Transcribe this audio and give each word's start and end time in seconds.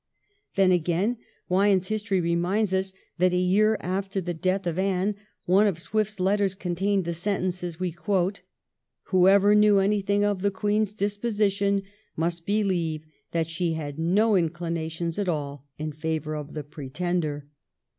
Then, 0.55 0.71
again, 0.71 1.17
Wyon's 1.47 1.89
history 1.89 2.19
reminds 2.19 2.73
us 2.73 2.91
that 3.19 3.33
a 3.33 3.37
year 3.37 3.77
after 3.81 4.19
the 4.19 4.33
death 4.33 4.65
of 4.65 4.79
Anne 4.79 5.13
one 5.45 5.67
of 5.67 5.77
Swift's 5.77 6.19
letters 6.19 6.55
contained 6.55 7.05
the 7.05 7.13
sentences 7.13 7.79
we 7.79 7.91
quote.' 7.91 8.41
Whoever 9.11 9.53
knew 9.53 9.77
anything 9.77 10.23
of 10.25 10.41
the 10.41 10.49
Queen's 10.49 10.95
disposition 10.95 11.83
must 12.15 12.47
believe 12.47 13.05
that 13.29 13.45
she 13.47 13.73
had 13.73 13.99
no 13.99 14.35
inclinations 14.35 15.19
at 15.19 15.29
all 15.29 15.67
in 15.77 15.91
favour 15.91 16.33
of 16.33 16.55
the 16.55 16.63
Pretender. 16.63 17.45